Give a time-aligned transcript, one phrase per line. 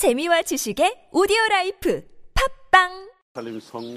[0.00, 2.00] 재미와 지식의 오디오 life
[2.32, 3.96] 팟빵 예루살렘 성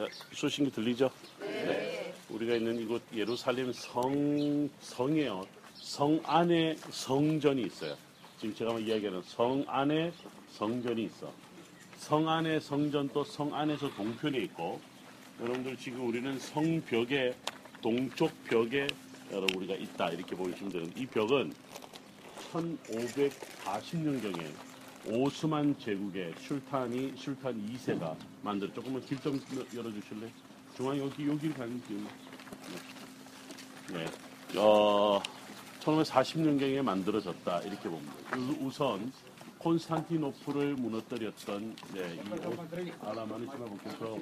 [0.00, 1.08] 야, 소식이 들리죠?
[1.38, 2.12] 네.
[2.28, 5.46] 우리가 있는 이곳 예루살렘 성 성에요.
[5.74, 7.96] 성 안에 성전이 있어요.
[8.40, 10.12] 지금 제가 이야기하는 성 안에
[10.50, 11.32] 성전이 있어.
[11.98, 14.80] 성 안에 성전 또 성 안에서 동편에 있고
[15.40, 17.32] 여러분들 지금 우리는 성벽의
[17.80, 18.88] 동쪽 벽에
[19.30, 21.52] 여러분 우리가 있다 이렇게 보시면 되는데 이 벽은
[22.52, 24.73] 1540년경에
[25.06, 29.38] 오스만 제국의 슐탄이 슐탄 2세가 만들 조금만 길 좀
[29.74, 30.30] 열어주실래?
[30.76, 31.98] 중앙 여기 여기 가는 길.
[33.92, 34.04] 네.
[34.04, 34.58] 네.
[34.58, 35.20] 어,
[35.80, 38.12] 1540년경에 만들어졌다 이렇게 봅니다.
[38.36, 39.12] 우- 우선
[39.58, 44.18] 콘스탄티노플을 무너뜨렸던 네, 이 아라마는 지나볼게요.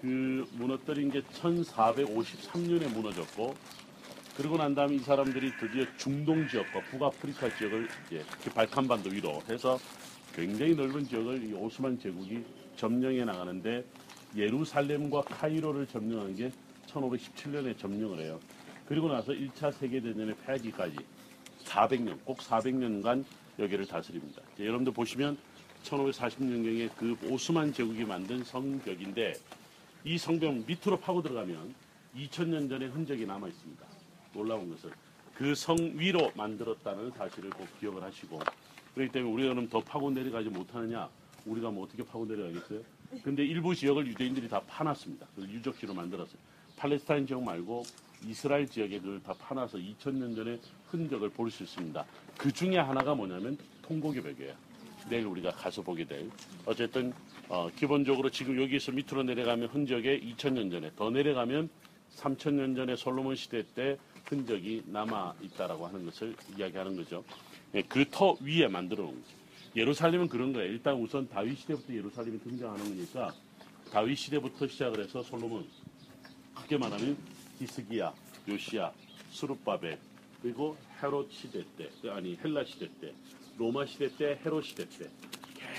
[0.00, 3.54] 그 무너뜨린 게 1453년에 무너졌고
[4.36, 9.78] 그러고 난 다음에 이 사람들이 드디어 중동 지역과 북아프리카 지역을 이제 발칸반도 위로 해서
[10.34, 12.44] 굉장히 넓은 지역을 이 오스만 제국이
[12.76, 13.84] 점령해 나가는데
[14.36, 16.50] 예루살렘과 카이로를 점령한 게
[16.88, 18.40] 1517년에 점령을 해요.
[18.86, 20.96] 그리고 나서 1차 세계대전의 패기까지
[21.64, 23.24] 400년, 꼭 400년간
[23.60, 24.42] 여기를 다스립니다.
[24.58, 25.38] 여러분들 보시면
[25.84, 29.34] 1540년경에 그 오스만 제국이 만든 성벽인데
[30.04, 31.72] 이 성벽 밑으로 파고 들어가면
[32.16, 33.93] 2000년 전의 흔적이 남아 있습니다.
[34.34, 34.90] 놀라운 것은
[35.34, 38.38] 그 성 위로 만들었다는 사실을 꼭 기억을 하시고
[38.94, 41.08] 그렇기 때문에 우리가 그럼 더 파고 내려가지 못하느냐?
[41.46, 42.80] 우리가 뭐 어떻게 파고 내려가겠어요?
[43.22, 45.26] 근데 일부 지역을 유대인들이 다 파놨습니다.
[45.34, 46.36] 그걸 유적지로 만들었어요.
[46.76, 47.82] 팔레스타인 지역 말고
[48.26, 50.60] 이스라엘 지역에 그걸 다 파놔서 2000년 전의
[50.90, 52.04] 흔적을 볼 수 있습니다.
[52.38, 54.54] 그 중에 하나가 뭐냐면 통곡의벽이에요.
[55.10, 56.30] 내일 우리가 가서 보게 될.
[56.64, 57.12] 어쨌든
[57.48, 61.68] 어, 기본적으로 지금 여기서 밑으로 내려가면 흔적에 2000년 전에 더 내려가면
[62.16, 67.24] 3000년 전에 솔로몬 시대 때 흔적이 남아 있다라고 하는 것을 이야기하는 거죠.
[67.88, 69.34] 그터 위에 만들어 놓은 거죠.
[69.76, 70.70] 예루살렘은 그런 거예요.
[70.70, 73.34] 일단 우선 다윗 시대부터 예루살렘이 등장하는 거니까
[73.90, 75.66] 다윗 시대부터 시작을 해서 솔로몬
[76.54, 77.16] 크게 말하면
[77.58, 78.14] 히스기야,
[78.48, 78.92] 요시야,
[79.30, 79.98] 수르바벨
[80.42, 83.12] 그리고 헤롯 시대 때 아니 헬라 시대 때
[83.58, 85.10] 로마 시대 때 헤롯 시대 때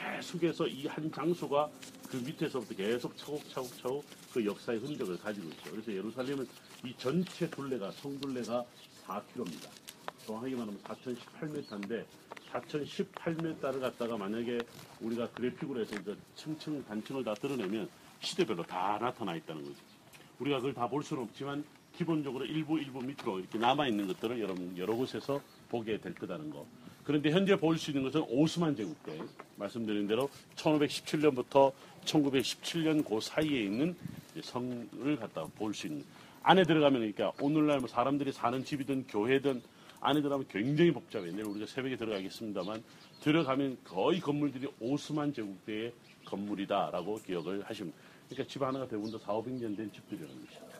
[0.00, 1.70] 계속해서 이 한 장소가
[2.10, 5.70] 그 밑에서부터 계속 차곡차곡차곡 그 역사의 흔적을 가지고 있죠.
[5.70, 6.46] 그래서 예루살렘은
[6.84, 8.64] 이 전체 둘레가 성둘레가
[9.06, 9.68] 4km입니다.
[10.26, 12.04] 정확하게 말하면 4,018m인데
[12.52, 14.58] 4,018m를 갖다가 만약에
[15.00, 17.88] 우리가 그래픽으로 해서 이제 층층 단층을 다 드러내면
[18.20, 19.76] 시대별로 다 나타나 있다는 거죠.
[20.40, 21.64] 우리가 그걸 다 볼 수는 없지만
[21.96, 26.66] 기본적으로 일부 일부 밑으로 이렇게 남아 있는 것들을 여러분 여러 곳에서 보게 될 거다는 거.
[27.10, 29.18] 그런데 현재 볼 수 있는 것은 오스만 제국 때
[29.56, 31.72] 말씀드린 대로 1517년부터
[32.04, 33.96] 1917년 그 사이에 있는
[34.40, 36.04] 성을 갖다 볼 수 있는
[36.44, 39.60] 안에 들어가면 그러니까 오늘날 뭐 사람들이 사는 집이든 교회든
[40.00, 41.32] 안에 들어가면 굉장히 복잡해요.
[41.48, 42.84] 우리가 새벽에 들어가겠습니다만
[43.22, 45.92] 들어가면 거의 건물들이 오스만 제국 때의
[46.26, 47.92] 건물이다라고 기억을 하시면
[48.28, 50.79] 그러니까 집 하나가 대부분 다 4, 500년 된 집들이라는 것이죠.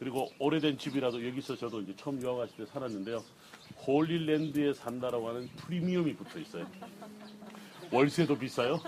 [0.00, 3.22] 그리고 오래된 집이라도 여기서 저도 이제 처음 유학 갔을 때 살았는데요.
[3.86, 6.66] Holy Land에 산다라고 하는 프리미엄이 붙어 있어요.
[7.92, 8.80] 월세도 비싸요?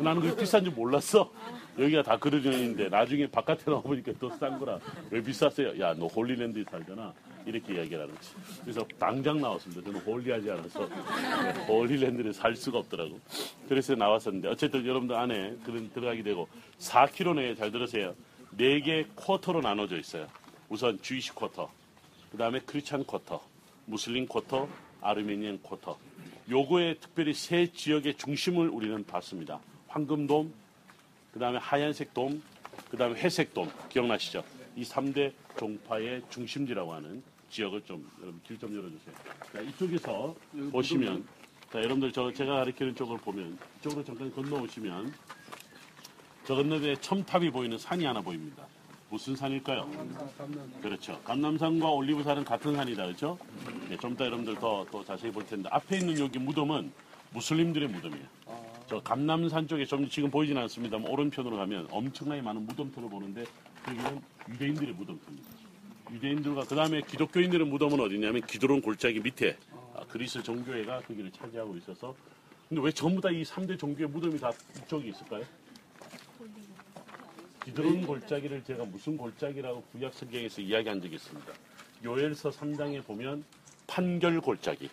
[0.00, 1.32] 나는 그게 비싼 줄 몰랐어.
[1.78, 4.78] 여기가 다 그러는데 나중에 바깥에 나와보니까 더 싼 거라.
[5.10, 5.80] 왜 비쌌어요?
[5.80, 7.14] 야, 너 Holy Land에 살잖아.
[7.46, 8.30] 이렇게 이야기를 하는 거지.
[8.62, 9.82] 그래서 당장 나왔습니다.
[9.82, 13.18] 저는 holy하지 않아서 네, Holy Land에 살 수가 없더라고.
[13.68, 15.56] 그래서 나왔었는데 어쨌든 여러분들 안에
[15.94, 16.46] 들어가게 되고
[16.78, 18.14] 4km 내에 잘 들으세요.
[18.58, 20.26] 4개 쿼터로 나눠져 있어요.
[20.72, 21.68] 우선 주이시 쿼터,
[22.30, 23.42] 그 다음에 크리스찬 쿼터,
[23.84, 24.66] 무슬림 쿼터,
[25.02, 25.98] 아르메니안 쿼터.
[26.48, 29.60] 요거에 특별히 세 지역의 중심을 우리는 봤습니다.
[29.88, 30.50] 황금돔,
[31.34, 32.42] 그 다음에 하얀색 돔,
[32.90, 33.70] 그 다음에 회색 돔.
[33.90, 34.42] 기억나시죠?
[34.74, 39.14] 이 3대 종파의 중심지라고 하는 지역을 좀 여러분 길 좀 열어주세요.
[39.52, 40.34] 자, 이쪽에서
[40.70, 41.28] 보시면
[41.70, 45.12] 자, 여러분들 저 제가 가리키는 쪽을 보면 이쪽으로 잠깐 건너오시면
[46.46, 48.66] 저 건너에 첨탑이 보이는 산이 하나 보입니다.
[49.12, 49.90] 무슨 산일까요?
[50.80, 51.20] 그렇죠.
[51.22, 53.38] 감남산과 올리브산은 같은 산이다, 그렇죠?
[53.90, 56.90] 네, 좀 이따 여러분들 더, 더 자세히 볼 텐데 앞에 있는 여기 무덤은
[57.34, 58.24] 무슬림들의 무덤이에요.
[58.88, 63.44] 저 감남산 쪽에 좀 지금 보이진 않습니다만 오른편으로 가면 엄청나게 많은 무덤터를 보는데
[63.86, 65.48] 여기는 유대인들의 무덤터입니다.
[66.10, 69.58] 유대인들과 그 다음에 기독교인들의 무덤은 어디냐면 기드론 골짜기 밑에
[69.94, 72.14] 아, 그리스 정교회가 거기를 차지하고 있어서
[72.70, 75.42] 근데 왜 전부 다 이 3대 종교의 무덤이 다 이쪽에 있을까요?
[77.64, 81.52] 기드론 골짜기를 제가 무슨 골짜기라고 구약 성경에서 이야기한 적이 있습니다.
[82.04, 83.44] 요엘서 3장에 보면
[83.86, 84.90] 판결 골짜기.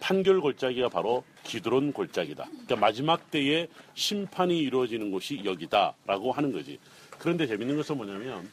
[0.00, 2.44] 판결 골짜기가 바로 기드론 골짜기다.
[2.44, 6.78] 그러니까 마지막 때에 심판이 이루어지는 곳이 여기다라고 하는 거지.
[7.18, 8.50] 그런데 재밌는 것은 뭐냐면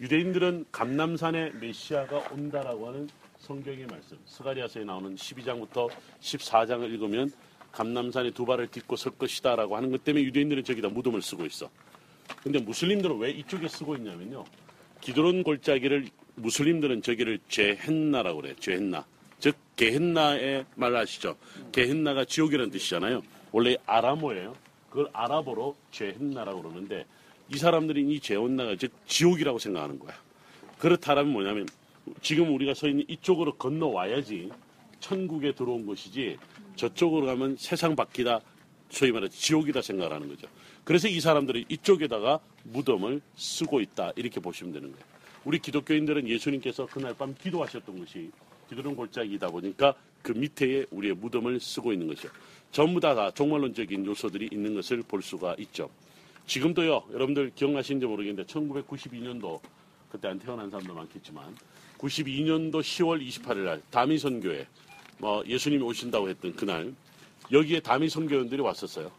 [0.00, 3.08] 유대인들은 감남산에 메시아가 온다라고 하는
[3.38, 5.88] 성경의 말씀, 스가리아서에 나오는 12장부터
[6.20, 7.30] 14장을 읽으면
[7.72, 11.70] 감남산에 두 발을 딛고 설 것이다라고 하는 것 때문에 유대인들은 저기다 무덤을 쓰고 있어.
[12.42, 14.44] 근데 무슬림들은 왜 이쪽에 쓰고 있냐면요.
[15.00, 18.54] 기드론 골짜기를 무슬림들은 저기를 제헨나라고 그래.
[18.58, 19.06] 제헨나.
[19.38, 21.36] 즉 게헨나의 말 아시죠?
[21.72, 23.22] 게헨나가 지옥이라는 뜻이잖아요.
[23.52, 24.54] 원래 아람어예요.
[24.90, 27.06] 그걸 아랍어로 제헨나라고 그러는데
[27.52, 30.14] 이 사람들이 이 제헨나가 즉 지옥이라고 생각하는 거야.
[30.78, 31.66] 그렇다라면 뭐냐면
[32.22, 34.50] 지금 우리가 서 있는 이쪽으로 건너와야지
[35.00, 36.36] 천국에 들어온 것이지
[36.76, 38.40] 저쪽으로 가면 세상 밖이다
[38.90, 40.46] 소위 말해 지옥이다 생각하는 거죠.
[40.84, 45.04] 그래서 이 사람들이 이쪽에다가 무덤을 쓰고 있다 이렇게 보시면 되는 거예요.
[45.44, 48.30] 우리 기독교인들은 예수님께서 그날 밤 기도하셨던 것이
[48.68, 52.28] 기도는 골짜기이다 보니까 그 밑에 우리의 무덤을 쓰고 있는 것이죠.
[52.72, 55.90] 전부 다, 다 종말론적인 요소들이 있는 것을 볼 수가 있죠.
[56.46, 59.60] 지금도요, 여러분들 기억나시는지 모르겠는데 1992년도
[60.10, 61.56] 그때 안 태어난 사람도 많겠지만
[61.98, 64.66] 92년도 10월 28일 날 다미선 교회
[65.18, 66.92] 뭐 예수님이 오신다고 했던 그날
[67.52, 69.10] 여기에 다미 선 교회원들이 왔었어요.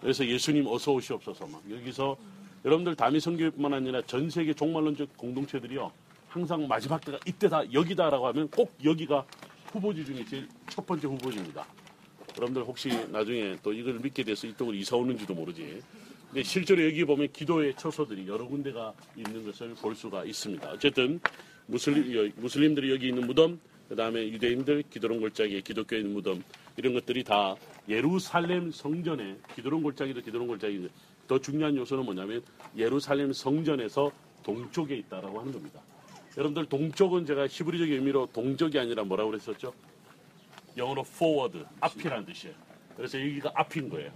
[0.00, 2.16] 그래서 예수님 어서 오시옵소서 막 여기서
[2.64, 5.90] 여러분들 다미 선 교회뿐만 아니라 전 세계 종말론적 공동체들이요
[6.28, 9.26] 항상 마지막 때가 이때다 여기다라고 하면 꼭 여기가
[9.72, 11.66] 후보지 중에 제일 첫 번째 후보지입니다.
[12.36, 15.80] 여러분들 혹시 나중에 또 이걸 믿게 돼서 이쪽으로 이사 오는지도 모르지.
[16.28, 20.70] 근데 실제로 여기 보면 기도의 처소들이 여러 군데가 있는 것을 볼 수가 있습니다.
[20.70, 21.20] 어쨌든
[21.66, 26.44] 무슬림, 여- 무슬림들이 여기 있는 무덤, 그 다음에 유대인들 기도론 골짜기, 기독교에 있는 무덤
[26.76, 27.56] 이런 것들이 다
[27.88, 30.88] 예루살렘 성전에 기도론 골짜기도 기도론 골짜기인데
[31.26, 32.40] 더 중요한 요소는 뭐냐면
[32.76, 34.12] 예루살렘 성전에서
[34.44, 35.80] 동쪽에 있다라고 하는 겁니다.
[36.36, 39.74] 여러분들 동쪽은 제가 히브리적 의미로 동쪽이 아니라 뭐라고 그랬었죠?
[40.76, 42.54] 영어로 forward, 앞이라는 뜻이에요.
[42.96, 44.12] 그래서 여기가 앞인 거예요.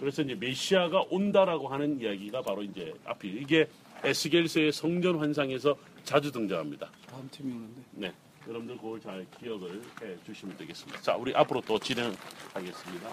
[0.00, 3.68] 그래서 이제 메시아가 온다라고 하는 이야기가 바로 이제 앞이 이게
[4.02, 6.90] 에스겔서의 성전 환상에서 자주 등장합니다.
[7.06, 7.82] 다음 팀이 오는데.
[7.92, 8.12] 네.
[8.48, 11.00] 여러분들 그걸 잘 기억을 해 주시면 되겠습니다.
[11.00, 13.08] 자, 우리 앞으로 또 진행하겠습니다.